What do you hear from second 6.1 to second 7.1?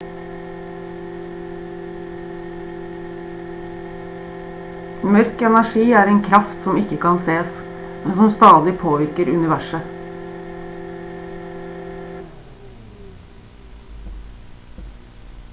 en kraft som ikke